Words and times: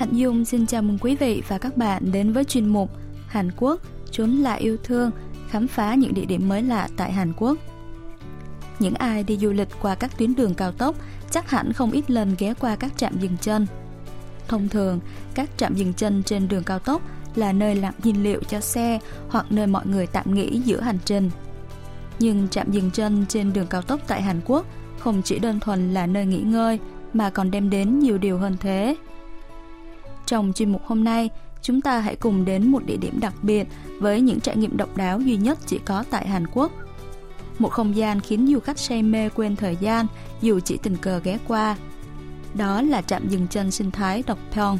Hạnh 0.00 0.16
Dung 0.16 0.44
xin 0.44 0.66
chào 0.66 0.82
mừng 0.82 0.98
quý 0.98 1.16
vị 1.16 1.42
và 1.48 1.58
các 1.58 1.76
bạn 1.76 2.12
đến 2.12 2.32
với 2.32 2.44
chuyên 2.44 2.68
mục 2.68 2.90
Hàn 3.26 3.50
Quốc 3.56 3.80
chốn 4.10 4.30
lạ 4.30 4.54
yêu 4.54 4.76
thương, 4.84 5.10
khám 5.48 5.68
phá 5.68 5.94
những 5.94 6.14
địa 6.14 6.24
điểm 6.24 6.48
mới 6.48 6.62
lạ 6.62 6.88
tại 6.96 7.12
Hàn 7.12 7.32
Quốc. 7.36 7.58
Những 8.78 8.94
ai 8.94 9.24
đi 9.24 9.36
du 9.36 9.52
lịch 9.52 9.68
qua 9.82 9.94
các 9.94 10.18
tuyến 10.18 10.34
đường 10.34 10.54
cao 10.54 10.72
tốc 10.72 10.96
chắc 11.30 11.50
hẳn 11.50 11.72
không 11.72 11.90
ít 11.90 12.10
lần 12.10 12.34
ghé 12.38 12.54
qua 12.54 12.76
các 12.76 12.92
trạm 12.96 13.18
dừng 13.18 13.36
chân. 13.40 13.66
Thông 14.48 14.68
thường, 14.68 15.00
các 15.34 15.50
trạm 15.56 15.74
dừng 15.74 15.94
chân 15.94 16.22
trên 16.22 16.48
đường 16.48 16.64
cao 16.64 16.78
tốc 16.78 17.02
là 17.34 17.52
nơi 17.52 17.74
làm 17.74 17.94
nhiên 18.02 18.22
liệu 18.22 18.40
cho 18.48 18.60
xe 18.60 18.98
hoặc 19.28 19.46
nơi 19.50 19.66
mọi 19.66 19.86
người 19.86 20.06
tạm 20.06 20.34
nghỉ 20.34 20.60
giữa 20.64 20.80
hành 20.80 20.98
trình. 21.04 21.30
Nhưng 22.18 22.48
trạm 22.48 22.72
dừng 22.72 22.90
chân 22.90 23.26
trên 23.28 23.52
đường 23.52 23.66
cao 23.66 23.82
tốc 23.82 24.00
tại 24.06 24.22
Hàn 24.22 24.40
Quốc 24.46 24.66
không 24.98 25.22
chỉ 25.24 25.38
đơn 25.38 25.60
thuần 25.60 25.94
là 25.94 26.06
nơi 26.06 26.26
nghỉ 26.26 26.40
ngơi 26.40 26.78
mà 27.14 27.30
còn 27.30 27.50
đem 27.50 27.70
đến 27.70 27.98
nhiều 27.98 28.18
điều 28.18 28.38
hơn 28.38 28.56
thế. 28.60 28.96
Trong 30.30 30.52
chuyên 30.52 30.72
mục 30.72 30.82
hôm 30.86 31.04
nay, 31.04 31.30
chúng 31.62 31.80
ta 31.80 32.00
hãy 32.00 32.16
cùng 32.16 32.44
đến 32.44 32.70
một 32.70 32.86
địa 32.86 32.96
điểm 32.96 33.20
đặc 33.20 33.34
biệt 33.42 33.68
với 33.98 34.20
những 34.20 34.40
trải 34.40 34.56
nghiệm 34.56 34.76
độc 34.76 34.96
đáo 34.96 35.20
duy 35.20 35.36
nhất 35.36 35.58
chỉ 35.66 35.78
có 35.84 36.04
tại 36.10 36.28
Hàn 36.28 36.46
Quốc. 36.52 36.72
Một 37.58 37.68
không 37.68 37.96
gian 37.96 38.20
khiến 38.20 38.46
du 38.46 38.60
khách 38.60 38.78
say 38.78 39.02
mê 39.02 39.28
quên 39.28 39.56
thời 39.56 39.76
gian 39.76 40.06
dù 40.40 40.60
chỉ 40.60 40.78
tình 40.82 40.96
cờ 40.96 41.18
ghé 41.18 41.38
qua. 41.48 41.76
Đó 42.54 42.82
là 42.82 43.02
trạm 43.02 43.28
dừng 43.28 43.46
chân 43.48 43.70
sinh 43.70 43.90
thái 43.90 44.22
Độc 44.26 44.38
Pyong. 44.52 44.78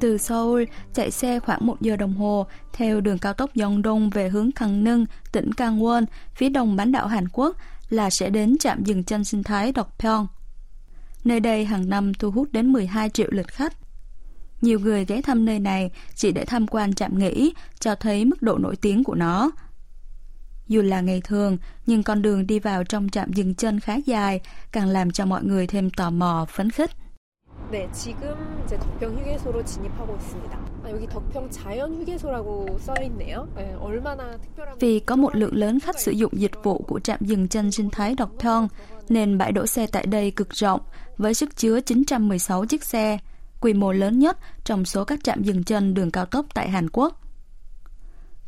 Từ 0.00 0.18
Seoul, 0.18 0.62
chạy 0.94 1.10
xe 1.10 1.40
khoảng 1.40 1.66
1 1.66 1.80
giờ 1.80 1.96
đồng 1.96 2.14
hồ 2.14 2.46
theo 2.72 3.00
đường 3.00 3.18
cao 3.18 3.34
tốc 3.34 3.50
Yeongdong 3.54 4.10
về 4.10 4.28
hướng 4.28 4.52
Kangnung 4.52 5.06
tỉnh 5.32 5.50
Gangwon, 5.56 6.04
phía 6.34 6.48
đông 6.48 6.76
bán 6.76 6.92
đảo 6.92 7.06
Hàn 7.06 7.28
Quốc 7.28 7.56
là 7.92 8.10
sẽ 8.10 8.30
đến 8.30 8.58
trạm 8.58 8.84
dừng 8.84 9.04
chân 9.04 9.24
sinh 9.24 9.42
thái 9.42 9.72
Độc 9.72 9.94
Pyong. 9.98 10.26
Nơi 11.24 11.40
đây 11.40 11.64
hàng 11.64 11.88
năm 11.88 12.14
thu 12.14 12.30
hút 12.30 12.48
đến 12.52 12.72
12 12.72 13.10
triệu 13.10 13.28
lượt 13.30 13.48
khách. 13.48 13.72
Nhiều 14.60 14.80
người 14.80 15.04
ghé 15.04 15.22
thăm 15.22 15.44
nơi 15.44 15.58
này 15.58 15.90
chỉ 16.14 16.32
để 16.32 16.44
tham 16.44 16.66
quan 16.66 16.94
trạm 16.94 17.18
nghỉ, 17.18 17.54
cho 17.80 17.94
thấy 17.94 18.24
mức 18.24 18.42
độ 18.42 18.58
nổi 18.58 18.76
tiếng 18.76 19.04
của 19.04 19.14
nó. 19.14 19.50
Dù 20.68 20.82
là 20.82 21.00
ngày 21.00 21.20
thường, 21.24 21.58
nhưng 21.86 22.02
con 22.02 22.22
đường 22.22 22.46
đi 22.46 22.58
vào 22.58 22.84
trong 22.84 23.08
trạm 23.08 23.32
dừng 23.32 23.54
chân 23.54 23.80
khá 23.80 23.96
dài, 24.06 24.40
càng 24.72 24.88
làm 24.88 25.10
cho 25.10 25.26
mọi 25.26 25.44
người 25.44 25.66
thêm 25.66 25.90
tò 25.90 26.10
mò, 26.10 26.46
phấn 26.48 26.70
khích. 26.70 26.90
네, 27.71 27.89
지금 27.91 28.63
이제 28.65 28.79
덕평 28.79 29.17
휴게소로 29.17 29.65
진입하고 29.65 30.15
있습니다. 30.15 30.59
아, 30.85 30.89
여기 30.89 31.05
덕평 31.05 31.49
자연 31.51 31.93
휴게소라고 31.95 32.79
써 32.79 32.93
있네요. 33.03 33.45
네, 33.55 33.75
얼마나 33.79 34.37
특별한 34.37 34.77
Vì 34.79 34.99
có 34.99 35.15
một 35.15 35.35
lượng 35.35 35.55
lớn 35.55 35.79
khách 35.79 35.99
sử 35.99 36.11
dụng 36.11 36.31
dịch 36.39 36.63
vụ 36.63 36.77
của 36.87 36.99
trạm 36.99 37.19
dừng 37.21 37.47
chân 37.47 37.71
sinh 37.71 37.89
thái 37.89 38.15
Độc 38.15 38.31
Pyong, 38.39 38.67
nên 39.09 39.37
bãi 39.37 39.51
đỗ 39.51 39.65
xe 39.65 39.87
tại 39.87 40.05
đây 40.05 40.31
cực 40.31 40.53
rộng, 40.53 40.81
với 41.17 41.33
sức 41.33 41.55
chứa 41.55 41.79
916 41.79 42.65
chiếc 42.65 42.83
xe, 42.83 43.17
quy 43.61 43.73
mô 43.73 43.91
lớn 43.91 44.19
nhất 44.19 44.37
trong 44.63 44.85
số 44.85 45.03
các 45.03 45.23
trạm 45.23 45.43
dừng 45.43 45.63
chân 45.63 45.93
đường 45.93 46.11
cao 46.11 46.25
tốc 46.25 46.45
tại 46.53 46.69
Hàn 46.69 46.89
Quốc. 46.89 47.21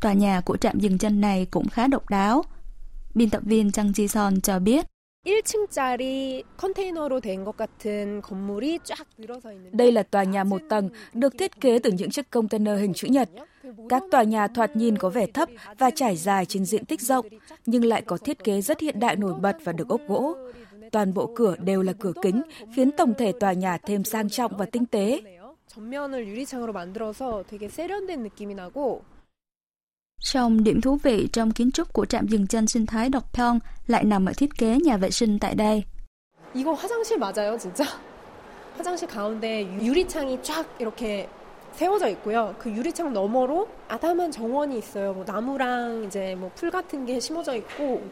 Tòa 0.00 0.12
nhà 0.12 0.40
của 0.40 0.56
trạm 0.56 0.78
dừng 0.78 0.98
chân 0.98 1.20
này 1.20 1.46
cũng 1.50 1.68
khá 1.68 1.86
độc 1.86 2.10
đáo. 2.10 2.44
Biên 3.14 3.30
tập 3.30 3.42
viên 3.44 3.72
Chang 3.72 3.90
Ji-son 3.90 4.40
cho 4.40 4.58
biết, 4.58 4.86
1층짜리 5.26 6.44
컨테이너로 6.56 7.20
된 7.20 7.44
것 7.44 7.54
같은 7.54 8.22
건물이 8.22 8.78
쫙 8.82 9.06
늘어서 9.18 9.52
있는데 9.52 9.76
Đây 9.76 9.92
là 9.92 10.02
tòa 10.02 10.24
nhà 10.24 10.44
một 10.44 10.62
tầng, 10.68 10.88
được 11.14 11.38
thiết 11.38 11.60
kế 11.60 11.78
từ 11.78 11.90
những 11.90 12.10
chiếc 12.10 12.30
container 12.30 12.80
hình 12.80 12.94
chữ 12.94 13.08
nhật. 13.08 13.28
Các 13.88 14.02
tòa 14.10 14.22
nhà 14.22 14.48
thoạt 14.48 14.76
nhìn 14.76 14.98
có 14.98 15.08
vẻ 15.08 15.26
thấp 15.26 15.48
và 15.78 15.90
trải 15.90 16.16
dài 16.16 16.46
trên 16.46 16.64
diện 16.64 16.84
tích 16.84 17.00
rộng, 17.00 17.26
nhưng 17.66 17.84
lại 17.84 18.02
có 18.02 18.16
thiết 18.16 18.44
kế 18.44 18.60
rất 18.60 18.80
hiện 18.80 19.00
đại 19.00 19.16
nổi 19.16 19.34
bật 19.34 19.56
và 19.64 19.72
được 19.72 19.88
ốp 19.88 20.00
gỗ. 20.08 20.36
Toàn 20.92 21.14
bộ 21.14 21.32
cửa 21.36 21.56
đều 21.56 21.82
là 21.82 21.92
cửa 21.92 22.12
kính, 22.22 22.42
khiến 22.74 22.90
tổng 22.92 23.14
thể 23.18 23.32
tòa 23.40 23.52
nhà 23.52 23.78
thêm 23.78 24.04
sang 24.04 24.28
trọng 24.28 24.56
và 24.56 24.66
tinh 24.66 24.86
tế. 24.86 25.22
전면을 25.70 26.26
유리창으로 26.26 26.72
만들어서 26.72 27.44
되게 27.46 27.68
세련된 27.68 28.24
느낌이 28.24 28.54
나고 28.54 29.04
Song 30.20 30.64
điểm 30.64 30.80
thú 30.80 30.96
vị 31.02 31.28
trong 31.32 31.50
kiến 31.50 31.72
trúc 31.72 31.92
của 31.92 32.04
trạm 32.06 32.28
dừng 32.28 32.46
chân 32.46 32.66
sinh 32.66 32.86
thái 32.86 33.08
Độc 33.08 33.24
Pyong 33.32 33.58
lại 33.86 34.04
nằm 34.04 34.26
ở 34.26 34.32
thiết 34.36 34.58
kế 34.58 34.76
nhà 34.84 34.96
vệ 34.96 35.10
sinh 35.10 35.38
tại 35.38 35.54
đây. 35.54 35.84
이거 36.54 36.72
화장실 36.74 37.18
맞아요, 37.18 37.58
진짜? 37.58 37.84
화장실 38.76 39.08
가운데 39.08 39.62
유리창이 39.82 40.38
쫙 40.42 40.66
이렇게 40.78 41.28
세워져 41.72 42.08
있고요. 42.08 42.54
그 42.58 42.70
유리창 42.70 43.12
너머로 43.12 43.68
아담한 43.88 44.30
정원이 44.30 44.78
있어요. 44.78 45.12
뭐 45.14 45.24
나무랑 45.24 46.04
이제 46.06 46.34
뭐 46.34 46.50
풀 46.56 46.70
같은 46.70 47.06
게 47.06 47.20
심어져 47.20 47.54
있고 47.56 48.02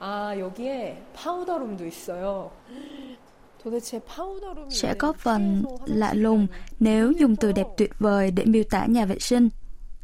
아, 0.00 0.34
여기에 0.38 1.02
파우더룸도 1.14 1.86
있어요. 1.86 2.50
도대체 3.62 3.98
파우더룸이 4.00 4.70
Sẽ 4.70 4.88
왜 4.88 4.94
có 4.98 5.12
phần 5.12 5.62
휴게소 5.62 5.76
화장실에 5.78 5.98
lạ 5.98 6.12
lùng 6.14 6.46
nếu 6.80 7.12
dùng 7.12 7.36
từ 7.36 7.52
đẹp 7.52 7.66
tuyệt 7.76 7.90
vời 7.98 8.30
để 8.30 8.44
miêu 8.44 8.62
tả 8.70 8.86
nhà 8.86 9.04
vệ 9.04 9.18
sinh. 9.18 9.48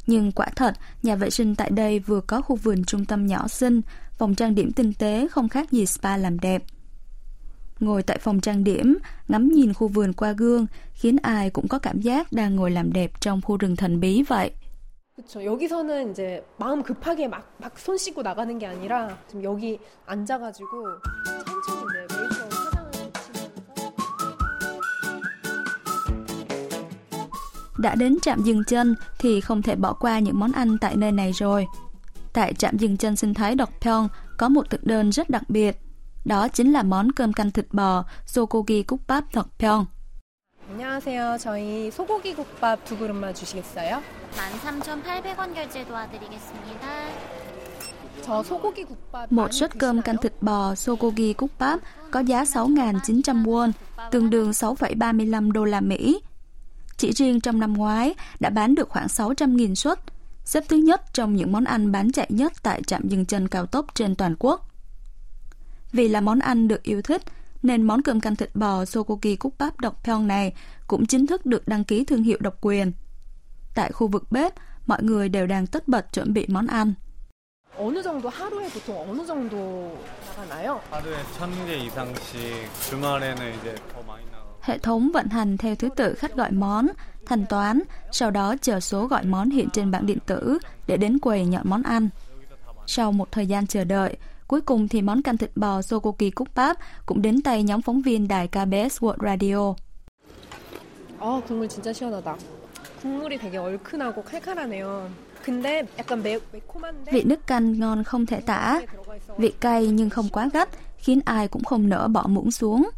Nhưng 0.09 0.31
quả 0.31 0.45
thật, 0.55 0.73
nhà 1.03 1.15
vệ 1.15 1.29
sinh 1.29 1.55
tại 1.55 1.69
đây 1.69 1.99
vừa 1.99 2.21
có 2.21 2.41
khu 2.41 2.55
vườn 2.55 2.83
trung 2.83 3.05
tâm 3.05 3.25
nhỏ 3.27 3.47
xinh, 3.47 3.81
phòng 4.17 4.35
trang 4.35 4.55
điểm 4.55 4.71
tinh 4.71 4.93
tế 4.93 5.27
không 5.31 5.49
khác 5.49 5.71
gì 5.71 5.85
spa 5.85 6.17
làm 6.17 6.39
đẹp. 6.39 6.63
Ngồi 7.79 8.03
tại 8.03 8.17
phòng 8.17 8.39
trang 8.39 8.63
điểm, 8.63 8.97
ngắm 9.27 9.49
nhìn 9.49 9.73
khu 9.73 9.87
vườn 9.87 10.13
qua 10.13 10.31
gương, 10.31 10.67
khiến 10.93 11.17
ai 11.21 11.49
cũng 11.49 11.67
có 11.67 11.79
cảm 11.79 12.01
giác 12.01 12.31
đang 12.31 12.55
ngồi 12.55 12.71
làm 12.71 12.93
đẹp 12.93 13.11
trong 13.19 13.41
khu 13.41 13.57
rừng 13.57 13.75
thần 13.75 13.99
bí 13.99 14.23
vậy. 14.23 14.51
그렇죠. 15.17 15.45
여기서는 15.45 16.11
이제 16.11 16.43
마음 16.57 16.83
급하게 16.83 17.29
막 17.29 17.47
막 17.57 17.71
손 17.77 17.95
씻고 17.97 18.21
나가는 18.21 18.59
게 18.59 18.65
아니라 18.65 19.17
지금 19.27 19.43
여기 19.45 19.79
앉아가지고 20.05 20.99
Đã 27.79 27.95
đến 27.95 28.17
trạm 28.21 28.43
dừng 28.43 28.63
chân 28.67 28.95
thì 29.19 29.41
không 29.41 29.61
thể 29.61 29.75
bỏ 29.75 29.93
qua 29.93 30.19
những 30.19 30.39
món 30.39 30.51
ăn 30.51 30.77
tại 30.81 30.95
nơi 30.95 31.11
này 31.11 31.31
rồi. 31.31 31.67
Tại 32.33 32.53
trạm 32.53 32.77
dừng 32.77 32.97
chân 32.97 33.15
sinh 33.15 33.33
thái 33.33 33.55
Độc 33.55 33.69
Pyong 33.81 34.07
có 34.37 34.49
một 34.49 34.69
thực 34.69 34.83
đơn 34.83 35.09
rất 35.09 35.29
đặc 35.29 35.49
biệt. 35.49 35.77
Đó 36.25 36.47
chính 36.47 36.73
là 36.73 36.83
món 36.83 37.11
cơm 37.11 37.33
canh 37.33 37.51
thịt 37.51 37.65
bò 37.71 38.03
Sokogi 38.25 38.83
국밥 38.87 39.23
Độc 39.33 39.47
Pyong. 39.59 39.85
안녕하세요. 40.69 41.37
저희 41.37 41.91
소고기 41.91 42.33
국밥 42.33 42.83
두 42.85 42.97
그릇만 42.97 43.33
주시겠어요? 43.35 44.01
13,800원 44.33 45.53
결제 45.53 45.85
도와드리겠습니다. 45.85 46.83
저 48.23 48.43
소고기 48.43 48.83
국밥 48.83 49.31
Một 49.31 49.49
많이 49.49 49.51
suất 49.51 49.77
cơm 49.79 50.01
canh 50.01 50.17
드시나요? 50.17 50.21
thịt 50.21 50.33
bò 50.41 50.75
Sokogi 50.75 51.33
국밥 51.33 51.79
có 52.11 52.19
giá 52.19 52.43
6.900 52.43 53.43
won, 53.43 53.71
tương 54.11 54.29
đương 54.29 54.51
6,35 54.51 55.51
đô 55.51 55.65
la 55.65 55.81
Mỹ. 55.81 56.19
Chỉ 56.99 57.11
riêng 57.11 57.41
trong 57.41 57.59
năm 57.59 57.73
ngoái 57.73 58.15
đã 58.39 58.49
bán 58.49 58.75
được 58.75 58.89
khoảng 58.89 59.07
600.000 59.07 59.75
suất, 59.75 59.99
xếp 60.45 60.63
thứ 60.69 60.75
nhất 60.75 61.01
trong 61.13 61.35
những 61.35 61.51
món 61.51 61.63
ăn 61.63 61.91
bán 61.91 62.11
chạy 62.11 62.27
nhất 62.29 62.53
tại 62.63 62.81
trạm 62.83 63.07
dừng 63.07 63.25
chân 63.25 63.47
cao 63.47 63.65
tốc 63.65 63.85
trên 63.93 64.15
toàn 64.15 64.35
quốc. 64.39 64.71
Vì 65.91 66.07
là 66.07 66.21
món 66.21 66.39
ăn 66.39 66.67
được 66.67 66.83
yêu 66.83 67.01
thích, 67.01 67.21
nên 67.63 67.83
món 67.83 68.01
cơm 68.01 68.19
canh 68.19 68.35
thịt 68.35 68.55
bò 68.55 68.85
Sokogi 68.85 69.35
국밥 69.39 69.79
Độc 69.79 70.03
Pyong 70.03 70.27
này 70.27 70.53
cũng 70.87 71.05
chính 71.05 71.27
thức 71.27 71.45
được 71.45 71.67
đăng 71.67 71.83
ký 71.83 72.03
thương 72.05 72.23
hiệu 72.23 72.37
độc 72.41 72.57
quyền. 72.61 72.91
Tại 73.75 73.91
khu 73.91 74.07
vực 74.07 74.31
bếp, 74.31 74.53
mọi 74.85 75.03
người 75.03 75.29
đều 75.29 75.47
đang 75.47 75.67
tất 75.67 75.87
bật 75.87 76.13
chuẩn 76.13 76.33
bị 76.33 76.45
món 76.49 76.67
ăn. 76.67 76.93
어느 77.77 78.01
정도 78.01 78.29
하루에 78.29 78.69
보통 78.69 79.09
어느 79.09 79.25
정도 79.25 79.97
나가나요? 80.37 80.81
하루에 80.91 81.17
천 81.37 81.51
개 81.67 81.77
이상씩 81.77 82.71
주말에는 82.89 83.59
이제 83.59 83.75
더 83.91 83.98
많이 83.98 83.98
나가고 83.98 83.98
Hệ 84.61 84.77
thống 84.77 85.11
vận 85.13 85.27
hành 85.27 85.57
theo 85.57 85.75
thứ 85.75 85.89
tự 85.95 86.13
khách 86.13 86.35
gọi 86.35 86.51
món, 86.51 86.87
thanh 87.25 87.45
toán, 87.45 87.81
sau 88.11 88.31
đó 88.31 88.55
chờ 88.61 88.79
số 88.79 89.07
gọi 89.07 89.25
món 89.25 89.49
hiện 89.49 89.69
trên 89.69 89.91
bảng 89.91 90.05
điện 90.05 90.17
tử 90.25 90.57
để 90.87 90.97
đến 90.97 91.19
quầy 91.19 91.45
nhận 91.45 91.61
món 91.65 91.83
ăn. 91.83 92.09
Sau 92.87 93.11
một 93.11 93.31
thời 93.31 93.47
gian 93.47 93.67
chờ 93.67 93.83
đợi, 93.83 94.17
cuối 94.47 94.61
cùng 94.61 94.87
thì 94.87 95.01
món 95.01 95.21
canh 95.21 95.37
thịt 95.37 95.51
bò 95.55 95.81
Sokoki 95.81 96.31
국밥 96.35 96.77
cũng 97.05 97.21
đến 97.21 97.41
tay 97.41 97.63
nhóm 97.63 97.81
phóng 97.81 98.01
viên 98.01 98.27
đài 98.27 98.47
KBS 98.47 99.03
World 99.03 99.25
Radio. 99.25 99.73
아 101.19 101.41
국물 101.47 101.67
진짜 101.69 101.93
시원하다. 101.93 102.35
국물이 103.01 103.37
되게 103.37 103.57
얼큰하고 103.57 104.23
칼칼하네요. 104.23 105.09
근데 105.45 105.85
약간 105.97 106.21
매, 106.23 106.39
매콤한데 106.51 107.11
Vị 107.11 107.23
nước 107.23 107.47
canh 107.47 107.79
ngon 107.79 108.03
không 108.03 108.25
thể 108.25 108.39
tả, 108.41 108.81
들어가 108.91 109.15
있어. 109.15 109.33
vị 109.37 109.53
cay 109.59 109.87
nhưng 109.87 110.09
không 110.09 110.29
quá 110.29 110.49
gắt, 110.53 110.69
khiến 110.97 111.19
ai 111.25 111.47
cũng 111.47 111.63
không 111.63 111.89
nỡ 111.89 112.07
bỏ 112.07 112.23
muỗng 112.27 112.51
xuống. 112.51 112.89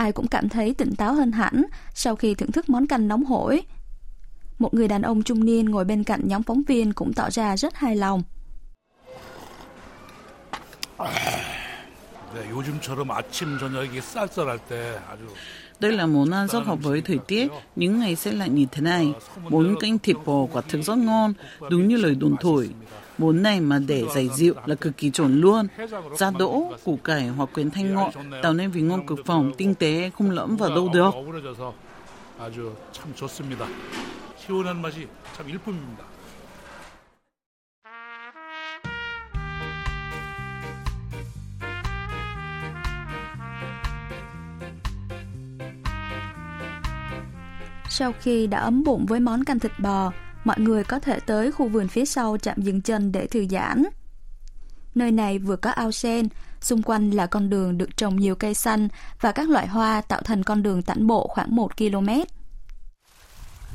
ai 0.00 0.12
cũng 0.12 0.28
cảm 0.28 0.48
thấy 0.48 0.74
tỉnh 0.74 0.94
táo 0.96 1.14
hơn 1.14 1.32
hẳn 1.32 1.64
sau 1.94 2.16
khi 2.16 2.34
thưởng 2.34 2.52
thức 2.52 2.68
món 2.68 2.86
canh 2.86 3.08
nóng 3.08 3.24
hổi. 3.24 3.62
Một 4.58 4.74
người 4.74 4.88
đàn 4.88 5.02
ông 5.02 5.22
trung 5.22 5.44
niên 5.44 5.66
ngồi 5.66 5.84
bên 5.84 6.04
cạnh 6.04 6.20
nhóm 6.24 6.42
phóng 6.42 6.62
viên 6.66 6.92
cũng 6.92 7.12
tỏ 7.12 7.30
ra 7.30 7.56
rất 7.56 7.74
hài 7.74 7.96
lòng. 7.96 8.22
Đây 15.80 15.92
là 15.92 16.06
món 16.06 16.30
ăn 16.30 16.48
rất 16.48 16.64
hợp 16.64 16.78
với 16.82 17.00
thời 17.00 17.18
tiết, 17.18 17.48
những 17.76 18.00
ngày 18.00 18.16
sẽ 18.16 18.32
lạnh 18.32 18.54
như 18.54 18.66
thế 18.72 18.82
này. 18.82 19.12
Món 19.48 19.74
canh 19.80 19.98
thịt 19.98 20.16
bò 20.24 20.46
quả 20.52 20.62
thực 20.68 20.82
rất 20.82 20.98
ngon, 20.98 21.34
đúng 21.70 21.88
như 21.88 21.96
lời 21.96 22.14
đồn 22.14 22.36
thổi. 22.40 22.68
Vốn 23.19 23.43
này 23.43 23.61
mà 23.61 23.79
để 23.79 24.03
giải 24.15 24.29
dịu 24.35 24.53
là 24.65 24.75
cực 24.75 24.97
kỳ 24.97 25.09
chuẩn 25.09 25.41
luôn. 25.41 25.67
Giá 26.17 26.31
đỗ, 26.39 26.73
củ 26.83 26.99
cải 27.03 27.27
hoặc 27.27 27.49
quyến 27.53 27.71
thanh 27.71 27.93
ngọ 27.95 28.11
tạo 28.43 28.53
nên 28.53 28.71
vị 28.71 28.81
ngon 28.81 29.07
cực 29.07 29.19
phẩm, 29.25 29.51
tinh 29.57 29.75
tế, 29.75 30.11
không 30.17 30.31
lẫm 30.31 30.57
vào 30.57 30.69
đâu 30.69 30.89
được. 30.93 31.13
아주 32.37 32.75
참 32.91 33.15
좋습니다. 33.15 33.65
시원한 34.37 34.81
맛이 34.81 35.07
참 35.35 35.47
일품입니다. 35.47 36.03
Sau 47.89 48.13
khi 48.19 48.47
đã 48.47 48.59
ấm 48.59 48.83
bụng 48.83 49.05
với 49.05 49.19
món 49.19 49.43
canh 49.43 49.59
thịt 49.59 49.71
bò, 49.79 50.11
mọi 50.43 50.59
người 50.59 50.83
có 50.83 50.99
thể 50.99 51.19
tới 51.19 51.51
khu 51.51 51.67
vườn 51.67 51.87
phía 51.87 52.05
sau 52.05 52.37
trạm 52.37 52.61
dừng 52.61 52.81
chân 52.81 53.11
để 53.11 53.27
thư 53.27 53.45
giãn. 53.49 53.83
Nơi 54.95 55.11
này 55.11 55.39
vừa 55.39 55.55
có 55.55 55.69
ao 55.69 55.91
sen, 55.91 56.27
xung 56.61 56.81
quanh 56.81 57.11
là 57.11 57.27
con 57.27 57.49
đường 57.49 57.77
được 57.77 57.97
trồng 57.97 58.15
nhiều 58.15 58.35
cây 58.35 58.53
xanh 58.53 58.87
và 59.21 59.31
các 59.31 59.49
loại 59.49 59.67
hoa 59.67 60.01
tạo 60.01 60.21
thành 60.21 60.43
con 60.43 60.63
đường 60.63 60.81
tản 60.81 61.07
bộ 61.07 61.27
khoảng 61.27 61.55
1 61.55 61.77
km. 61.77 62.09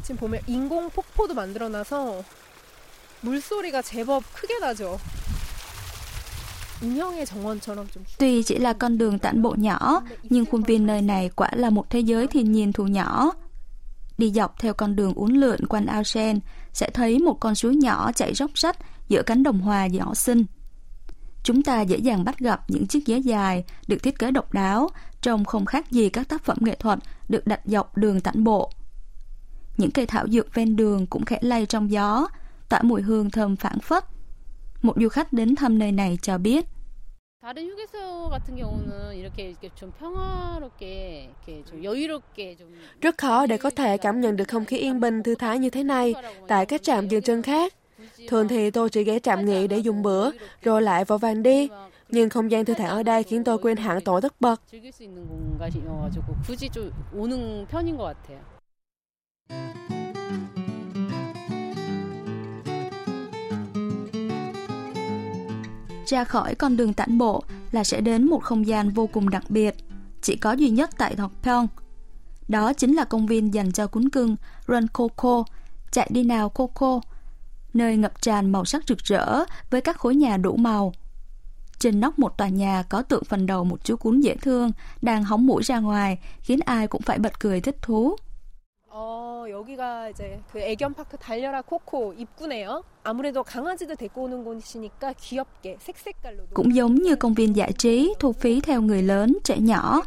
지금 0.03 0.17
보면 0.17 0.41
인공 0.47 0.91
폭포도 0.91 1.35
만들어놔서 1.35 2.23
물소리가 3.21 3.83
제법 3.83 4.25
크게 4.35 4.59
나죠. 4.59 4.99
인형의 6.83 7.27
정원처럼 7.27 7.87
좀 7.89 8.05
Tuy 8.19 8.43
chỉ 8.43 8.59
là 8.59 8.73
con 8.73 8.99
đường 8.99 9.19
tản 9.19 9.43
bộ 9.43 9.55
nhỏ, 9.59 10.03
nhưng 10.23 10.47
khuôn 10.47 10.63
viên 10.63 10.87
nơi 10.87 11.03
này 11.03 11.31
quả 11.37 11.51
là 11.53 11.71
một 11.71 11.91
thế 11.91 12.01
giới 12.01 12.27
thiên 12.27 12.53
nhiên 12.53 12.73
thu 12.73 12.87
nhỏ. 12.87 13.33
Đi 14.18 14.32
dọc 14.32 14.60
theo 14.60 14.74
con 14.74 14.96
đường 14.96 15.14
uốn 15.14 15.32
lượn 15.34 15.68
quanh 15.70 15.86
ao 15.86 16.04
sen, 16.04 16.40
sẽ 16.74 16.90
thấy 16.90 17.20
một 17.20 17.38
con 17.40 17.56
suối 17.56 17.76
nhỏ 17.76 18.12
chảy 18.12 18.34
róc 18.34 18.54
rách 18.54 18.78
giữa 19.08 19.22
cánh 19.26 19.44
đồng 19.44 19.60
hòa 19.60 19.88
nhỏ 19.88 20.14
xinh. 20.14 20.46
Chúng 21.44 21.64
ta 21.64 21.82
dễ 21.82 21.98
dàng 21.98 22.24
bắt 22.24 22.40
gặp 22.40 22.62
những 22.68 22.88
chiếc 22.88 23.06
ghế 23.06 23.18
dài 23.18 23.64
được 23.88 23.98
thiết 24.04 24.20
kế 24.20 24.32
độc 24.32 24.54
đáo, 24.54 24.90
trông 25.22 25.46
không 25.46 25.66
khác 25.66 25.92
gì 25.92 26.10
các 26.10 26.30
tác 26.30 26.44
phẩm 26.44 26.58
nghệ 26.62 26.76
thuật 26.76 27.00
được 27.30 27.48
đặt 27.48 27.60
dọc 27.66 27.98
đường 27.98 28.22
tản 28.22 28.44
bộ. 28.44 28.72
Những 29.78 29.92
cây 29.92 30.06
thảo 30.06 30.28
dược 30.28 30.56
ven 30.56 30.76
đường 30.76 31.08
cũng 31.08 31.26
khẽ 31.26 31.40
lay 31.42 31.66
trong 31.66 31.92
gió, 31.92 32.28
tỏa 32.70 32.82
mùi 32.82 33.02
hương 33.02 33.30
thơm 33.30 33.56
phảng 33.56 33.80
phất. 33.80 34.06
Một 34.82 34.94
du 35.02 35.10
khách 35.10 35.34
đến 35.34 35.56
thăm 35.56 35.80
nơi 35.80 35.92
này 35.92 36.18
cho 36.22 36.38
biết. 36.38 36.66
다른 37.45 37.67
휴게소 37.71 38.29
같은 38.29 38.57
경우는 38.57 39.15
이렇게, 39.15 39.49
이렇게 39.49 39.71
좀 39.75 39.91
평화롭게 39.99 41.31
이렇게 41.31 41.65
좀 41.65 41.83
여유롭게 41.83 42.57
좀 42.57 42.69
Rất 43.01 43.19
khó 43.19 43.47
để 43.47 43.57
có 43.57 43.71
thể 43.71 43.97
cảm 43.97 44.21
nhận 44.21 44.37
được 44.37 44.49
không 44.49 44.65
khí 44.65 44.77
yên 44.77 45.01
bình 45.01 45.23
thư 45.23 45.35
thái 45.35 45.59
như 45.59 45.71
thế 45.71 45.83
này 45.83 46.15
tại 46.49 46.67
các 46.67 46.83
trạm 46.83 47.09
dừng 47.09 47.23
chân 47.23 47.43
khác. 47.43 47.75
Thường 48.29 48.49
thì 48.49 48.71
tôi 48.71 48.91
chỉ 48.91 49.05
ghé 49.05 49.19
trạm 49.19 49.45
nghỉ 49.45 49.67
để 49.67 49.79
dùng 49.79 50.03
bữa, 50.03 50.31
rồi 50.63 50.83
lại 50.83 51.05
vội 51.05 51.19
vàng 51.19 51.43
đi. 51.43 51.69
Nhưng 52.09 52.31
không 52.31 52.51
gian 52.51 52.65
thư 52.65 52.75
thả 52.75 52.89
ở 52.89 53.03
đây 53.03 53.23
khiến 53.23 53.45
tôi 53.45 53.59
quên 53.59 53.77
hẳn 53.77 54.01
tội 54.01 54.21
tất 54.21 54.41
bật. 54.41 54.61
Ra 66.06 66.24
khỏi 66.24 66.56
con 66.56 66.78
đường 66.78 66.94
tản 66.94 67.18
bộ 67.18 67.44
là 67.72 67.84
sẽ 67.84 68.02
đến 68.02 68.26
một 68.26 68.44
không 68.44 68.68
gian 68.68 68.90
vô 68.90 69.08
cùng 69.08 69.30
đặc 69.30 69.44
biệt, 69.50 69.76
chỉ 70.22 70.36
có 70.36 70.52
duy 70.52 70.70
nhất 70.70 70.90
tại 70.98 71.16
Thọc 71.16 71.32
Pyeong. 71.44 71.68
Đó 72.48 72.74
chính 72.74 72.94
là 72.96 73.04
công 73.04 73.28
viên 73.28 73.54
dành 73.54 73.72
cho 73.72 73.88
cún 73.88 74.10
cưng 74.10 74.36
Run 74.68 74.88
Coco, 74.88 75.44
chạy 75.92 76.08
đi 76.12 76.24
nào 76.24 76.50
Coco, 76.50 77.02
nơi 77.74 77.98
ngập 77.98 78.22
tràn 78.22 78.52
màu 78.52 78.66
sắc 78.66 78.84
rực 78.88 78.98
rỡ 78.98 79.46
với 79.70 79.82
các 79.82 79.98
khối 79.98 80.16
nhà 80.16 80.38
đủ 80.38 80.56
màu. 80.56 80.94
Trên 81.80 82.00
nóc 82.00 82.20
một 82.20 82.38
tòa 82.38 82.48
nhà 82.48 82.84
có 82.90 83.02
tượng 83.02 83.24
phần 83.24 83.46
đầu 83.46 83.64
một 83.64 83.84
chú 83.84 83.96
cún 83.96 84.22
dễ 84.22 84.36
thương 84.36 84.72
đang 85.02 85.24
hóng 85.24 85.46
mũi 85.46 85.64
ra 85.64 85.80
ngoài, 85.80 86.20
khiến 86.42 86.60
ai 86.66 86.88
cũng 86.88 87.02
phải 87.02 87.20
bật 87.20 87.40
cười 87.40 87.62
thích 87.62 87.78
thú. 87.82 88.16
어, 89.45 89.45
여기가 89.51 90.09
이제 90.09 90.41
그 90.51 90.59
애견 90.59 90.95
파크 90.95 91.19
달려라 91.19 91.61
코코 91.61 92.15
입구네요. 92.15 92.83
아무래도 93.05 93.43
강아지들 93.43 93.97
데리고 93.97 94.23
오는 94.23 94.43
곳이니까 94.43 95.13
귀엽게 95.13 95.77
색색깔로 95.79 96.47
Cũng 96.55 96.75
giống 96.75 96.95
như 96.95 97.17
công 97.17 97.35
viên 97.35 97.53
giải 97.53 97.73
trí 97.73 98.15
thu 98.19 98.33
phí 98.33 98.61
theo 98.61 98.81
người 98.81 99.03
lớn, 99.03 99.39
trẻ 99.45 99.59
nhỏ. 99.59 100.03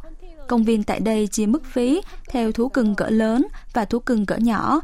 Công 0.47 0.63
viên 0.63 0.83
tại 0.83 0.99
đây 0.99 1.27
chia 1.27 1.45
mức 1.45 1.65
phí 1.65 2.01
theo 2.29 2.51
thú 2.51 2.69
cưng 2.69 2.95
cỡ 2.95 3.09
lớn 3.09 3.47
và 3.73 3.85
thú 3.85 3.99
cưng 3.99 4.25
cỡ 4.25 4.35
nhỏ. 4.37 4.81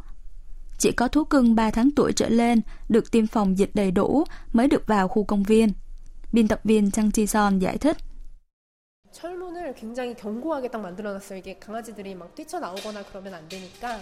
Chỉ 0.77 0.91
có 0.91 1.07
thú 1.07 1.23
cưng 1.23 1.55
3 1.55 1.71
tháng 1.71 1.89
tuổi 1.95 2.13
trở 2.13 2.29
lên 2.29 2.61
được 2.89 3.11
tiêm 3.11 3.27
phòng 3.27 3.57
dịch 3.57 3.75
đầy 3.75 3.91
đủ 3.91 4.23
mới 4.53 4.67
được 4.67 4.87
vào 4.87 5.07
khu 5.07 5.23
công 5.23 5.43
viên. 5.43 5.69
Biên 6.31 6.47
tập 6.47 6.59
viên 6.63 6.91
Chang 6.91 7.09
Ji-son 7.09 7.59
giải 7.59 7.77
thích. 7.77 7.97
철문을 9.11 9.73
굉장히 9.73 10.13
견고하게 10.15 10.69
딱 10.69 10.79
만들어놨어요. 10.79 11.39
이게 11.39 11.57
강아지들이 11.57 12.15
막 12.15 12.33
뛰쳐나오거나 12.35 13.03
그러면 13.05 13.33
안 13.33 13.49
되니까. 13.49 13.99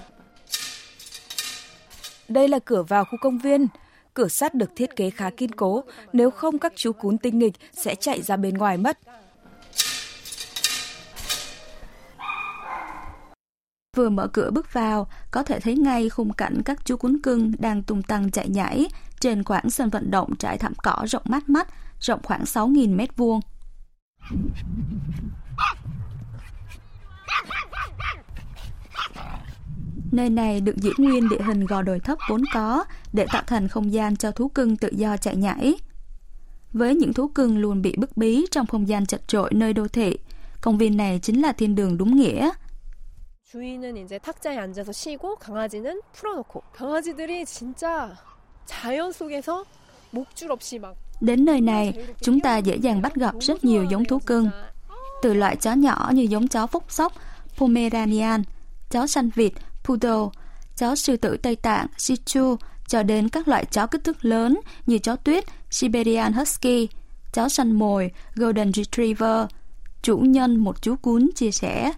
đây 2.29 2.49
là 2.49 2.59
cửa 2.65 2.83
vào 2.83 3.05
khu 3.05 3.19
công 3.21 3.39
viên. 3.39 3.67
Cửa 4.15 4.29
sắt 4.29 4.55
được 4.55 4.71
thiết 4.77 4.97
kế 4.97 5.11
khá 5.11 5.31
kiên 5.31 5.53
cố, 5.53 5.85
nếu 6.13 6.31
không 6.31 6.59
các 6.59 6.73
chú 6.77 6.93
cún 6.93 7.19
tinh 7.19 7.39
nghịch 7.39 7.55
sẽ 7.73 7.95
chạy 7.95 8.23
ra 8.23 8.37
bên 8.37 8.55
ngoài 8.55 8.77
mất. 8.77 8.99
Vừa 13.97 14.09
mở 14.09 14.27
cửa 14.33 14.51
bước 14.51 14.73
vào, 14.73 15.07
có 15.31 15.43
thể 15.43 15.61
thấy 15.61 15.77
ngay 15.77 16.09
khung 16.09 16.33
cảnh 16.33 16.63
các 16.65 16.85
chú 16.85 16.97
cún 16.97 17.19
cưng 17.23 17.53
đang 17.59 17.83
tung 17.83 18.03
tăng 18.03 18.31
chạy 18.31 18.49
nhảy 18.49 18.87
trên 19.21 19.45
khoảng 19.45 19.71
sân 19.71 19.91
vận 19.91 20.11
động 20.11 20.37
trải 20.37 20.59
thảm 20.59 20.73
cỏ 20.83 21.05
rộng 21.09 21.23
mát 21.27 21.49
mắt, 21.49 21.69
rộng 22.01 22.21
khoảng 22.23 22.43
6.000 22.43 22.97
mét 22.97 23.17
vuông. 23.17 23.41
Nơi 30.12 30.30
này 30.30 30.62
được 30.62 30.76
giữ 30.78 30.92
nguyên 30.98 31.30
địa 31.30 31.42
hình 31.46 31.66
gò 31.66 31.82
đồi 31.82 32.00
thấp 32.00 32.18
vốn 32.30 32.42
có 32.54 32.84
để 33.14 33.26
tạo 33.34 33.44
thành 33.48 33.68
không 33.68 33.94
gian 33.94 34.16
cho 34.16 34.32
thú 34.32 34.48
cưng 34.48 34.78
tự 34.78 34.90
do 34.92 35.18
chạy 35.18 35.36
nhảy. 35.36 35.76
Với 36.74 36.96
những 36.96 37.14
thú 37.14 37.28
cưng 37.28 37.58
luôn 37.58 37.82
bị 37.82 37.94
bức 37.98 38.18
bí 38.18 38.46
trong 38.52 38.66
không 38.66 38.88
gian 38.88 39.06
chật 39.06 39.28
trội 39.28 39.50
nơi 39.54 39.74
đô 39.74 39.88
thị, 39.88 40.18
công 40.62 40.78
viên 40.78 40.98
này 40.98 41.20
chính 41.24 41.42
là 41.42 41.52
thiên 41.52 41.76
đường 41.76 41.98
đúng 41.98 42.16
nghĩa. 42.16 42.52
주인은 43.52 43.96
이제 43.96 44.20
탁자에 44.20 44.58
앉아서 44.58 44.92
쉬고 44.92 45.38
강아지는 45.38 46.02
풀어놓고 46.12 46.62
강아지들이 46.74 47.46
진짜 47.46 48.14
자연 48.66 49.14
속에서 49.14 49.64
목줄 50.12 50.52
없이 50.52 50.80
막 50.80 50.96
Đến 51.22 51.46
nơi 51.46 51.62
này, 51.62 51.94
chúng 52.22 52.40
ta 52.40 52.58
dễ 52.58 52.76
dàng 52.76 53.02
bắt 53.02 53.16
gặp 53.16 53.36
rất 53.40 53.66
nhiều 53.66 53.84
giống 53.84 54.06
thú 54.06 54.20
cưng. 54.20 54.50
Từ 55.22 55.34
loại 55.34 55.56
chó 55.56 55.74
nhỏ 55.74 56.12
như 56.14 56.22
giống 56.22 56.48
chó 56.48 56.68
phúc 56.68 56.84
sóc, 56.90 57.14
Pomeranian, 57.58 58.44
chó 58.90 59.08
săn 59.08 59.30
vịt, 59.36 59.54
poodle, 59.85 60.43
chó 60.77 60.95
sư 60.95 61.17
tử 61.17 61.37
Tây 61.37 61.57
Tạng, 61.57 61.87
shih 61.99 62.21
tzu 62.25 62.57
cho 62.87 63.03
đến 63.03 63.29
các 63.29 63.49
loại 63.49 63.65
chó 63.65 63.87
kích 63.87 64.05
thước 64.05 64.25
lớn 64.25 64.61
như 64.87 64.99
chó 64.99 65.17
tuyết, 65.17 65.45
Siberian 65.71 66.33
Husky, 66.33 66.89
chó 67.33 67.49
săn 67.49 67.73
mồi, 67.73 68.11
Golden 68.35 68.73
Retriever. 68.73 69.47
Chủ 70.03 70.17
nhân 70.19 70.57
một 70.57 70.83
chú 70.83 70.97
cún 70.97 71.31
chia 71.35 71.51
sẻ. 71.51 71.93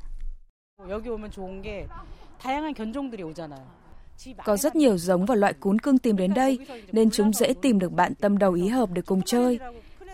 Có 4.45 4.57
rất 4.57 4.77
nhiều 4.77 4.99
giống 4.99 5.27
và 5.27 5.35
loại 5.35 5.53
cún 5.53 5.79
cưng 5.79 5.99
tìm 5.99 6.17
đến 6.17 6.35
đây, 6.35 6.59
nên 6.93 7.11
chúng 7.11 7.33
dễ 7.33 7.55
tìm 7.63 7.79
được 7.79 7.93
bạn 7.93 8.15
tâm 8.15 8.39
đầu 8.39 8.53
ý 8.53 8.69
hợp 8.69 8.91
để 8.93 9.03
cùng 9.03 9.23
chơi. 9.23 9.59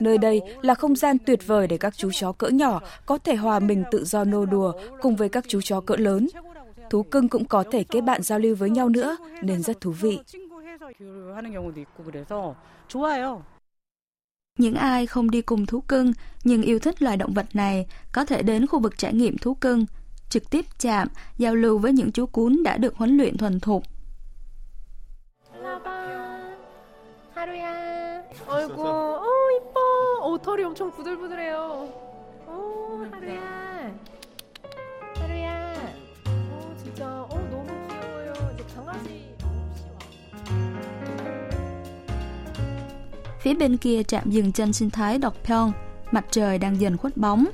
Nơi 0.01 0.19
đây 0.19 0.41
là 0.63 0.75
không 0.75 0.97
gian 0.97 1.17
tuyệt 1.19 1.47
vời 1.47 1.67
để 1.67 1.79
các 1.79 1.97
chú 1.97 2.11
chó 2.13 2.33
cỡ 2.33 2.49
nhỏ 2.49 2.81
có 3.07 3.19
thể 3.19 3.35
hòa 3.35 3.59
mình 3.59 3.85
tự 3.91 4.05
do 4.05 4.25
nô 4.25 4.47
đùa 4.47 4.73
cùng 5.03 5.17
với 5.17 5.29
các 5.29 5.45
chú 5.49 5.61
chó 5.61 5.81
cỡ 5.81 5.97
lớn 5.97 6.29
Thú 6.90 7.04
cưng 7.04 7.30
cũng 7.30 7.46
có 7.46 7.64
thể 7.72 7.84
kết 7.84 8.02
bạn 8.02 8.22
giao 8.24 8.40
lưu 8.40 8.56
với 8.56 8.70
nhau 8.70 8.90
nữa, 8.90 9.18
nên 9.42 9.62
rất 9.62 9.82
thú 9.82 9.92
vị. 9.92 10.20
교류하는 11.00 11.52
경우도 11.54 11.80
있고 11.82 12.04
그래서 12.04 12.56
좋아요. 12.88 13.42
Những 14.60 14.76
ai 14.76 15.06
không 15.06 15.30
đi 15.32 15.42
cùng 15.42 15.66
thú 15.66 15.82
cưng 15.82 16.12
nhưng 16.44 16.62
yêu 16.62 16.80
thích 16.80 17.02
loài 17.02 17.18
động 17.18 17.34
vật 17.34 17.46
này 17.54 17.88
có 18.12 18.26
thể 18.26 18.44
đến 18.44 18.68
khu 18.68 18.80
vực 18.80 18.98
trải 18.98 19.14
nghiệm 19.14 19.38
thú 19.38 19.54
cưng, 19.54 19.86
trực 20.30 20.50
tiếp 20.50 20.66
chạm, 20.80 21.08
giao 21.38 21.56
lưu 21.56 21.78
với 21.78 21.94
những 21.94 22.12
chú 22.12 22.26
cún 22.26 22.64
đã 22.64 22.78
được 22.78 22.96
huấn 22.96 23.18
luyện 23.18 23.38
thuần 23.38 23.60
thục. 23.60 23.84
하루야. 27.36 28.24
아이고, 28.48 28.82
어 29.20 29.28
이뻐. 29.58 29.80
어 30.22 30.38
털이 30.42 30.64
엄청 30.64 30.90
부들부들해요. 30.92 31.56
어 32.48 33.10
하루야. 33.12 33.42
하루야. 33.42 33.69
Phía 43.40 43.54
bên 43.54 43.78
kia 43.78 44.04
trạm 44.04 44.30
dừng 44.30 44.52
chân 44.52 44.74
sinh 44.74 44.90
thái 44.90 45.18
Độc 45.18 45.36
Pyeong, 45.44 45.72
mặt 46.12 46.26
trời 46.32 46.58
đang 46.58 46.82
dần 46.82 46.98
khuất 46.98 47.18
bóng. 47.18 47.46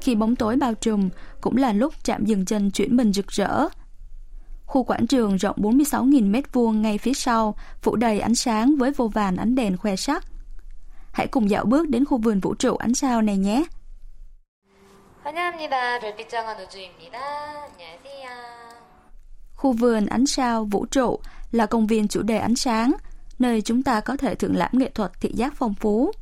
Khi 0.00 0.14
bóng 0.14 0.36
tối 0.36 0.56
bao 0.56 0.74
trùm, 0.74 1.08
cũng 1.40 1.56
là 1.56 1.72
lúc 1.72 1.94
trạm 2.02 2.24
dừng 2.24 2.44
chân 2.44 2.70
chuyển 2.70 2.96
mình 2.96 3.12
rực 3.12 3.28
rỡ. 3.28 3.68
Khu 4.66 4.82
quảng 4.82 5.06
trường 5.06 5.36
rộng 5.36 5.56
46.000 5.56 6.32
m2 6.32 6.70
ngay 6.70 6.98
phía 6.98 7.14
sau, 7.14 7.54
phủ 7.82 7.96
đầy 7.96 8.20
ánh 8.20 8.34
sáng 8.34 8.76
với 8.76 8.90
vô 8.90 9.08
vàn 9.08 9.36
ánh 9.36 9.54
đèn 9.54 9.76
khoe 9.76 9.96
sắc. 9.96 10.24
Hãy 11.12 11.26
cùng 11.26 11.50
dạo 11.50 11.64
bước 11.64 11.88
đến 11.88 12.04
khu 12.04 12.18
vườn 12.18 12.40
vũ 12.40 12.54
trụ 12.54 12.76
ánh 12.76 12.94
sao 12.94 13.22
này 13.22 13.36
nhé. 13.36 13.64
환영합니다. 15.22 16.00
별빛정원 16.00 16.58
우주입니다. 16.60 17.18
안녕하세요. 17.76 18.28
Khu 19.54 19.72
vườn 19.72 20.06
ánh 20.06 20.26
sao 20.26 20.64
vũ 20.64 20.86
trụ 20.86 21.20
là 21.52 21.66
công 21.66 21.86
viên 21.86 22.08
chủ 22.08 22.22
đề 22.22 22.38
ánh 22.38 22.56
sáng, 22.56 22.92
nơi 23.38 23.62
chúng 23.62 23.82
ta 23.82 24.00
có 24.00 24.16
thể 24.16 24.34
thưởng 24.34 24.56
lãm 24.56 24.70
nghệ 24.72 24.90
thuật 24.94 25.12
thị 25.20 25.32
giác 25.34 25.54
phong 25.56 25.74
phú. 25.74 26.12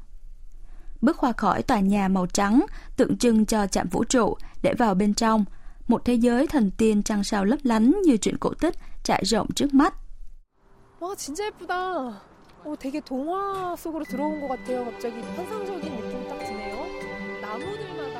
Bước 1.00 1.16
qua 1.20 1.32
khỏi 1.32 1.62
tòa 1.62 1.80
nhà 1.80 2.08
màu 2.08 2.26
trắng, 2.26 2.66
tượng 2.96 3.18
trưng 3.18 3.46
cho 3.46 3.66
trạm 3.66 3.88
vũ 3.88 4.04
trụ 4.04 4.36
để 4.62 4.74
vào 4.78 4.94
bên 4.94 5.14
trong, 5.14 5.44
một 5.88 6.04
thế 6.04 6.14
giới 6.14 6.46
thần 6.46 6.70
tiên 6.70 7.02
trăng 7.02 7.24
sao 7.24 7.44
lấp 7.44 7.58
lánh 7.62 7.94
như 8.04 8.16
truyện 8.16 8.36
cổ 8.38 8.54
tích 8.54 8.74
trải 9.02 9.24
rộng 9.24 9.52
trước 9.52 9.74
mắt. 9.74 9.94
와 11.00 11.14
진짜 11.14 11.44
예쁘다. 11.44 11.74
어, 12.64 12.74
되게 12.76 13.00
동화 13.00 13.76
속으로 13.76 14.04
들어온 14.04 14.40
것 14.40 14.48
같아요. 14.48 14.84
갑자기 14.84 15.20
환상적인 15.36 15.96
느낌 15.96 16.28
딱 16.28 16.38
드네요. 16.38 16.76
나무들마다 17.42 18.18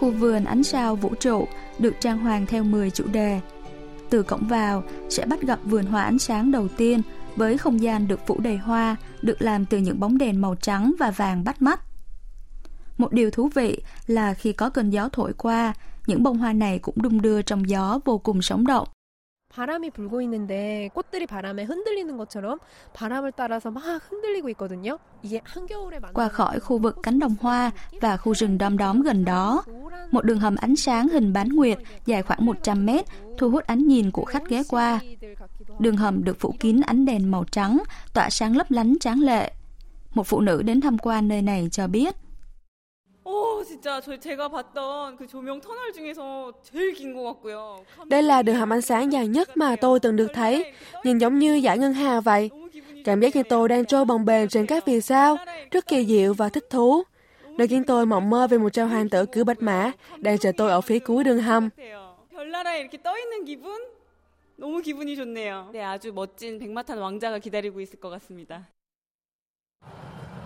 Khu 0.00 0.10
vườn 0.10 0.44
ánh 0.44 0.62
sao 0.62 0.96
vũ 0.96 1.14
trụ 1.14 1.48
được 1.78 1.94
trang 2.00 2.18
hoàng 2.18 2.46
theo 2.46 2.64
10 2.64 2.90
chủ 2.90 3.04
đề. 3.06 3.40
từ 4.09 4.23
cổng 4.23 4.47
vào 4.47 4.83
sẽ 5.09 5.25
bắt 5.25 5.41
gặp 5.41 5.59
vườn 5.63 5.85
hoa 5.85 6.03
ánh 6.03 6.19
sáng 6.19 6.51
đầu 6.51 6.67
tiên 6.67 7.01
với 7.35 7.57
không 7.57 7.81
gian 7.81 8.07
được 8.07 8.19
phủ 8.27 8.39
đầy 8.39 8.57
hoa, 8.57 8.95
được 9.21 9.41
làm 9.41 9.65
từ 9.65 9.77
những 9.77 9.99
bóng 9.99 10.17
đèn 10.17 10.41
màu 10.41 10.55
trắng 10.55 10.93
và 10.99 11.11
vàng 11.11 11.43
bắt 11.43 11.61
mắt. 11.61 11.81
Một 12.97 13.13
điều 13.13 13.31
thú 13.31 13.49
vị 13.55 13.81
là 14.07 14.33
khi 14.33 14.53
có 14.53 14.69
cơn 14.69 14.89
gió 14.89 15.09
thổi 15.09 15.33
qua, 15.33 15.73
những 16.07 16.23
bông 16.23 16.37
hoa 16.37 16.53
này 16.53 16.79
cũng 16.79 16.95
đung 17.01 17.21
đưa 17.21 17.41
trong 17.41 17.69
gió 17.69 17.99
vô 18.05 18.17
cùng 18.17 18.41
sống 18.41 18.67
động. 18.67 18.87
바람이 19.54 19.90
불고 19.90 20.20
있는데 20.22 20.90
꽃들이 20.94 21.26
바람에 21.26 21.62
흔들리는 21.62 22.16
것처럼 22.16 22.58
바람을 22.92 23.32
따라서 23.36 23.70
막 23.70 23.82
흔들리고 24.10 24.48
있거든요. 24.50 24.98
이게 25.22 25.40
한겨울에 25.44 26.00
만나는 26.00 26.12
Qua 26.12 26.28
khỏi 26.28 26.60
khu 26.60 26.78
vực 26.78 26.96
cánh 27.02 27.18
đồng 27.18 27.34
hoa 27.40 27.70
và 28.00 28.16
khu 28.16 28.34
rừng 28.34 28.58
đom 28.58 28.78
đóm 28.78 29.02
gần 29.02 29.24
đó, 29.24 29.64
một 30.10 30.24
đường 30.24 30.38
hầm 30.38 30.56
ánh 30.56 30.76
sáng 30.76 31.08
hình 31.08 31.32
bán 31.32 31.48
nguyệt 31.48 31.78
dài 32.06 32.22
khoảng 32.22 32.46
100 32.46 32.86
mét 32.86 33.04
thu 33.38 33.50
hút 33.50 33.64
ánh 33.64 33.86
nhìn 33.86 34.10
của 34.10 34.24
khách 34.24 34.48
ghé 34.48 34.62
qua. 34.68 35.00
Đường 35.78 35.96
hầm 35.96 36.24
được 36.24 36.40
phủ 36.40 36.54
kín 36.60 36.80
ánh 36.80 37.04
đèn 37.04 37.30
màu 37.30 37.44
trắng, 37.44 37.82
tỏa 38.12 38.30
sáng 38.30 38.56
lấp 38.56 38.70
lánh 38.70 38.94
tráng 39.00 39.20
lệ. 39.20 39.52
Một 40.14 40.26
phụ 40.26 40.40
nữ 40.40 40.62
đến 40.62 40.80
tham 40.80 40.98
quan 40.98 41.28
nơi 41.28 41.42
này 41.42 41.68
cho 41.72 41.86
biết, 41.86 42.14
오, 42.14 42.27
진짜 43.64 44.00
저 44.00 44.16
제가 44.16 44.48
봤던 44.48 45.16
그 45.16 45.26
조명 45.26 45.60
터널 45.60 45.92
중에서 45.92 46.52
제일 46.62 46.92
긴 46.92 47.14
것 47.14 47.22
같고요. 47.24 47.84
Đây 48.08 48.22
là 48.22 48.42
đường 48.42 48.56
hầm 48.56 48.72
ánh 48.72 48.80
sáng 48.80 49.12
dài 49.12 49.28
nhất 49.28 49.56
mà 49.56 49.76
tôi 49.76 50.00
từng 50.00 50.16
được 50.16 50.28
thấy, 50.34 50.72
nhìn 51.04 51.18
giống 51.18 51.38
như 51.38 51.54
giải 51.54 51.78
ngân 51.78 51.92
hà 51.92 52.20
vậy. 52.20 52.50
Cảm 53.04 53.20
giác 53.20 53.36
như 53.36 53.42
tôi 53.42 53.68
đang 53.68 53.84
trôi 53.84 54.04
bồng 54.04 54.24
bềnh 54.24 54.48
trên 54.48 54.66
các 54.66 54.86
vì 54.86 55.00
sao, 55.00 55.36
rất 55.70 55.86
kỳ 55.86 56.06
diệu 56.06 56.34
và 56.34 56.48
thích 56.48 56.64
thú. 56.70 57.02
Nó 57.58 57.64
khiến 57.70 57.84
tôi 57.84 58.06
mộng 58.06 58.30
mơ 58.30 58.46
về 58.46 58.58
một 58.58 58.68
trao 58.72 58.86
hoàng 58.86 59.08
tử 59.08 59.26
cưỡi 59.26 59.44
bạch 59.44 59.62
mã 59.62 59.92
đang 60.16 60.38
chờ 60.38 60.52
tôi 60.56 60.70
ở 60.70 60.80
phía 60.80 60.98
cuối 60.98 61.24
đường 61.24 61.42
hầm. 61.42 61.70
별나라에 62.34 62.80
이렇게 62.80 62.98
떠 63.02 63.16
있는 63.18 63.44
기분? 63.44 63.80
너무 64.56 64.82
기분이 64.82 65.16
좋네요. 65.16 65.70
네, 65.72 65.80
아주 65.82 66.12
멋진 66.12 66.58
백마탄 66.58 66.98
왕자가 66.98 67.38
기다리고 67.38 67.80
있을 67.80 68.00
것 68.00 68.10
같습니다. 68.10 68.68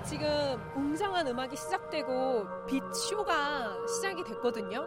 지금 0.08 0.26
웅장한 0.76 1.26
음악이 1.26 1.56
시작되고 1.56 2.46
빛 2.68 2.82
쇼가 2.94 3.74
시작이 3.86 4.24
됐거든요. 4.24 4.84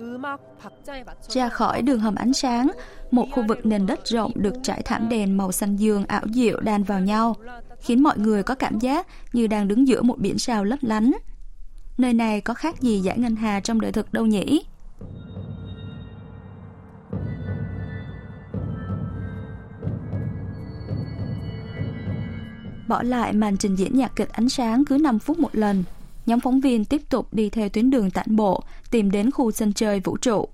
음악 0.00 0.38
박자에 0.58 1.04
맞춰서 1.04 1.32
ra 1.32 1.48
khỏi 1.48 1.82
đường 1.82 2.00
hầm 2.00 2.14
ánh 2.14 2.32
sáng, 2.32 2.70
một 3.10 3.26
khu 3.32 3.42
vực 3.48 3.66
nền 3.66 3.86
đất 3.86 4.04
rộng 4.04 4.32
được 4.34 4.54
trải 4.62 4.82
thảm 4.82 5.08
đèn 5.08 5.36
màu 5.36 5.52
xanh 5.52 5.76
dương 5.76 6.04
ảo 6.04 6.22
diệu 6.34 6.60
đan 6.60 6.82
vào 6.82 7.00
nhau, 7.00 7.34
khiến 7.80 8.02
mọi 8.02 8.18
người 8.18 8.42
có 8.42 8.54
cảm 8.54 8.78
giác 8.78 9.06
như 9.32 9.46
đang 9.46 9.68
đứng 9.68 9.88
giữa 9.88 10.02
một 10.02 10.18
biển 10.18 10.38
sao 10.38 10.64
lấp 10.64 10.78
lánh. 10.82 11.10
Nơi 11.98 12.12
này 12.12 12.40
có 12.40 12.54
khác 12.54 12.80
gì 12.80 12.98
giải 12.98 13.18
ngân 13.18 13.36
hà 13.36 13.60
trong 13.60 13.80
đời 13.80 13.92
thực 13.92 14.12
đâu 14.12 14.26
nhỉ? 14.26 14.64
Bỏ 22.92 23.02
lại 23.02 23.32
màn 23.32 23.56
trình 23.56 23.74
diễn 23.76 23.96
nhạc 23.96 24.16
kịch 24.16 24.28
ánh 24.32 24.48
sáng 24.48 24.84
cứ 24.84 24.98
5 24.98 25.18
phút 25.18 25.38
một 25.38 25.50
lần, 25.52 25.84
nhóm 26.26 26.40
phóng 26.40 26.60
viên 26.60 26.84
tiếp 26.84 27.02
tục 27.08 27.28
đi 27.32 27.50
theo 27.50 27.68
tuyến 27.68 27.90
đường 27.90 28.10
tản 28.10 28.36
bộ 28.36 28.62
tìm 28.90 29.10
đến 29.10 29.30
khu 29.30 29.50
sân 29.50 29.72
chơi 29.72 30.00
vũ 30.00 30.16
trụ. 30.16 30.48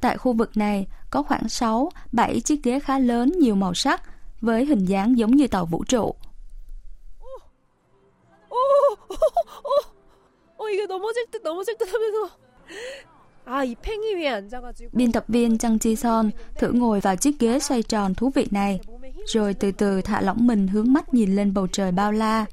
Tại 0.00 0.18
khu 0.18 0.32
vực 0.32 0.56
này 0.56 0.86
có 1.10 1.22
khoảng 1.22 1.48
6, 1.48 1.90
7 2.12 2.40
chiếc 2.40 2.62
ghế 2.62 2.80
khá 2.80 2.98
lớn 2.98 3.32
nhiều 3.38 3.54
màu 3.54 3.74
sắc 3.74 4.02
với 4.40 4.64
hình 4.64 4.84
dáng 4.84 5.18
giống 5.18 5.30
như 5.30 5.46
tàu 5.46 5.66
vũ 5.66 5.84
trụ. 5.84 6.14
오, 8.48 8.56
오, 9.08 9.16
오, 9.62 10.00
어 10.60 10.68
이게 10.68 10.86
넘어질 10.86 11.26
듯 11.30 11.42
넘어질 11.42 11.76
듯 11.78 11.88
하면서 11.92 12.30
Biên 14.93 15.11
tập 15.11 15.25
viên 15.27 15.57
Trang 15.57 15.79
Chi 15.79 15.95
Son 15.95 16.29
thử 16.55 16.71
ngồi 16.71 16.99
vào 16.99 17.15
chiếc 17.15 17.39
ghế 17.39 17.59
xoay 17.59 17.83
tròn 17.83 18.15
thú 18.15 18.31
vị 18.35 18.47
này, 18.51 18.79
rồi 19.27 19.53
từ 19.53 19.71
từ 19.71 20.01
thả 20.01 20.21
lỏng 20.21 20.47
mình 20.47 20.67
hướng 20.67 20.93
mắt 20.93 21.13
nhìn 21.13 21.35
lên 21.35 21.53
bầu 21.53 21.67
trời 21.67 21.91
bao 21.91 22.11
la. 22.11 22.45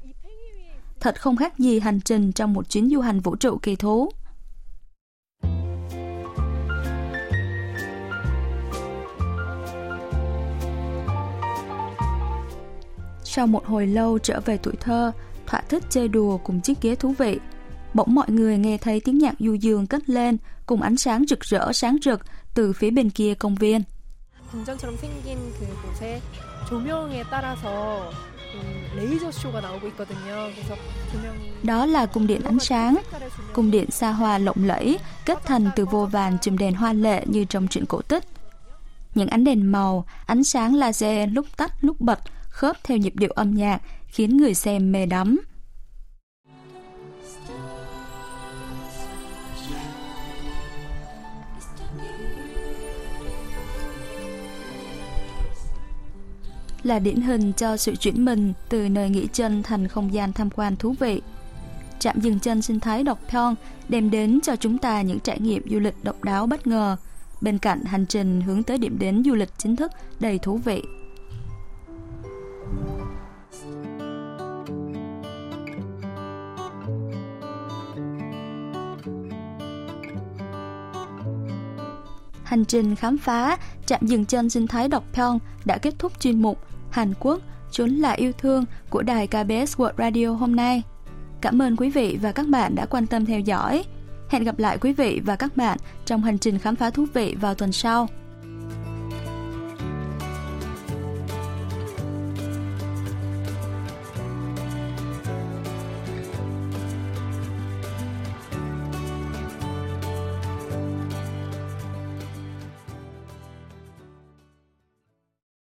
Thật 0.99 1.21
không 1.21 1.35
khác 1.35 1.59
gì 1.59 1.79
hành 1.79 2.01
trình 2.01 2.31
trong 2.31 2.53
một 2.53 2.69
chuyến 2.69 2.89
du 2.89 3.01
hành 3.01 3.19
vũ 3.19 3.35
trụ 3.35 3.57
kỳ 3.57 3.75
thú. 3.75 4.09
Sau 13.23 13.47
một 13.47 13.65
hồi 13.65 13.87
lâu 13.87 14.19
trở 14.19 14.39
về 14.45 14.57
tuổi 14.57 14.73
thơ, 14.79 15.11
thỏa 15.47 15.61
thích 15.61 15.83
chơi 15.89 16.07
đùa 16.07 16.37
cùng 16.37 16.61
chiếc 16.61 16.81
ghế 16.81 16.95
thú 16.95 17.13
vị– 17.17 17.39
Bỗng 17.94 18.14
mọi 18.14 18.30
người 18.30 18.58
nghe 18.58 18.78
thấy 18.78 19.00
tiếng 19.00 19.18
nhạc 19.18 19.34
du 19.38 19.54
dương 19.54 19.86
cất 19.86 20.10
lên 20.10 20.36
cùng 20.66 20.82
ánh 20.82 20.96
sáng 20.96 21.24
rực 21.28 21.40
rỡ 21.40 21.72
sáng 21.72 21.96
rực 22.04 22.20
từ 22.54 22.72
phía 22.72 22.90
bên 22.90 23.10
kia 23.10 23.34
công 23.34 23.54
viên. 23.54 23.82
궁전처럼 24.52 24.96
생긴 24.96 25.38
그곳에 25.58 26.20
조명에 26.68 27.22
따라서 27.30 28.10
음, 28.54 28.96
레이저 28.96 29.30
쇼가 29.30 29.60
나오고 29.60 29.88
있거든요. 29.88 30.48
그래서 30.54 30.74
조명이 31.12 31.52
Đó 31.62 31.86
là 31.86 32.06
cung 32.06 32.26
điện 32.26 32.40
ánh 32.44 32.58
sáng, 32.58 32.96
cung 33.52 33.70
điện 33.70 33.90
xa 33.90 34.10
hoa 34.10 34.38
lộng 34.38 34.64
lẫy, 34.64 34.98
kết 35.24 35.38
thành 35.44 35.70
từ 35.76 35.84
vô 35.84 36.06
vàn 36.06 36.38
chùm 36.38 36.56
đèn 36.56 36.74
hoa 36.74 36.92
lệ 36.92 37.24
như 37.26 37.44
trong 37.44 37.68
truyện 37.68 37.86
cổ 37.86 38.02
tích. 38.02 38.24
Những 39.14 39.28
ánh 39.28 39.44
đèn 39.44 39.72
màu, 39.72 40.06
ánh 40.26 40.44
sáng 40.44 40.74
laser 40.74 41.28
lúc 41.32 41.46
tắt 41.56 41.72
lúc 41.80 42.00
bật, 42.00 42.20
khớp 42.48 42.76
theo 42.84 42.98
nhịp 42.98 43.12
điệu 43.16 43.30
âm 43.30 43.54
nhạc, 43.54 43.80
khiến 44.06 44.36
người 44.36 44.54
xem 44.54 44.92
mê 44.92 45.06
đắm. 45.06 45.40
Là 56.83 56.99
điển 56.99 57.21
hình 57.21 57.53
cho 57.53 57.77
sự 57.77 57.95
chuyển 57.95 58.25
mình 58.25 58.53
từ 58.69 58.89
nơi 58.89 59.09
nghỉ 59.09 59.27
chân 59.33 59.63
thành 59.63 59.87
không 59.87 60.13
gian 60.13 60.33
tham 60.33 60.49
quan 60.49 60.75
thú 60.75 60.95
vị. 60.99 61.21
Trạm 61.99 62.19
dừng 62.19 62.39
chân 62.39 62.61
sinh 62.61 62.79
thái 62.79 63.03
Độc 63.03 63.19
Thon 63.27 63.55
đem 63.89 64.11
đến 64.11 64.39
cho 64.43 64.55
chúng 64.55 64.77
ta 64.77 65.01
những 65.01 65.19
trải 65.19 65.39
nghiệm 65.39 65.63
du 65.69 65.79
lịch 65.79 66.03
độc 66.03 66.23
đáo 66.23 66.47
bất 66.47 66.67
ngờ, 66.67 66.97
bên 67.41 67.57
cạnh 67.57 67.83
hành 67.83 68.05
trình 68.05 68.41
hướng 68.41 68.63
tới 68.63 68.77
điểm 68.77 68.99
đến 68.99 69.23
du 69.25 69.35
lịch 69.35 69.49
chính 69.57 69.75
thức 69.75 69.91
đầy 70.19 70.39
thú 70.39 70.57
vị. 70.57 70.83
Hành 82.43 82.65
trình 82.65 82.95
khám 82.95 83.17
phá 83.17 83.57
trạm 83.85 84.01
dừng 84.05 84.25
chân 84.25 84.49
sinh 84.49 84.67
thái 84.67 84.87
Độc 84.87 85.13
Thon 85.13 85.39
đã 85.65 85.77
kết 85.77 85.93
thúc 85.99 86.19
chuyên 86.19 86.41
mục 86.41 86.72
Hàn 86.93 87.13
Quốc, 87.19 87.41
chốn 87.71 87.89
là 87.89 88.11
yêu 88.11 88.31
thương 88.37 88.65
của 88.89 89.01
đài 89.01 89.27
KBS 89.27 89.77
World 89.77 89.93
Radio 89.97 90.27
hôm 90.27 90.55
nay. 90.55 90.83
Cảm 91.41 91.61
ơn 91.61 91.75
quý 91.75 91.89
vị 91.89 92.17
và 92.21 92.31
các 92.31 92.47
bạn 92.47 92.75
đã 92.75 92.85
quan 92.85 93.07
tâm 93.07 93.25
theo 93.25 93.39
dõi. 93.39 93.83
Hẹn 94.29 94.43
gặp 94.43 94.59
lại 94.59 94.77
quý 94.77 94.93
vị 94.93 95.21
và 95.25 95.35
các 95.35 95.57
bạn 95.57 95.77
trong 96.05 96.21
hành 96.21 96.39
trình 96.39 96.59
khám 96.59 96.75
phá 96.75 96.89
thú 96.89 97.05
vị 97.13 97.35
vào 97.41 97.55
tuần 97.55 97.71
sau. 97.71 98.07